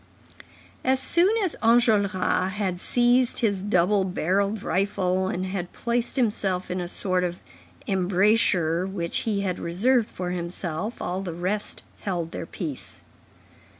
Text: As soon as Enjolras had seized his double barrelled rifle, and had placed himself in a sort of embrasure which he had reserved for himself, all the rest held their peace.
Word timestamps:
As 0.83 0.99
soon 0.99 1.29
as 1.43 1.55
Enjolras 1.61 2.53
had 2.53 2.79
seized 2.79 3.37
his 3.37 3.61
double 3.61 4.03
barrelled 4.03 4.63
rifle, 4.63 5.27
and 5.27 5.45
had 5.45 5.73
placed 5.73 6.15
himself 6.15 6.71
in 6.71 6.81
a 6.81 6.87
sort 6.87 7.23
of 7.23 7.39
embrasure 7.87 8.87
which 8.87 9.17
he 9.29 9.41
had 9.41 9.59
reserved 9.59 10.09
for 10.09 10.31
himself, 10.31 11.03
all 11.03 11.21
the 11.21 11.35
rest 11.35 11.83
held 11.99 12.31
their 12.31 12.47
peace. 12.47 13.03